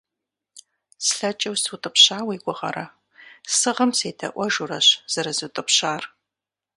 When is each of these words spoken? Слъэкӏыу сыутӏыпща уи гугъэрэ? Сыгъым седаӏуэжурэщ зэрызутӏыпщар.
Слъэкӏыу 1.07 1.55
сыутӏыпща 1.63 2.17
уи 2.27 2.37
гугъэрэ? 2.43 2.85
Сыгъым 3.57 3.91
седаӏуэжурэщ 3.99 4.87
зэрызутӏыпщар. 5.11 6.01